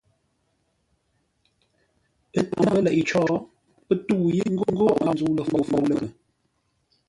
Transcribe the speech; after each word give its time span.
Ə́ 2.37 2.43
tâa 2.49 2.61
mbə́ 2.63 2.81
leʼé 2.85 3.01
có, 3.09 3.21
pə́ 3.87 3.95
tə́u 4.07 4.25
yé 4.37 4.43
ńgó 4.53 4.63
a 4.71 4.73
wó 4.77 4.87
ńzə́u 5.11 5.31
ləfôu 5.37 5.63
mə́lə́ghʼə. 5.69 6.07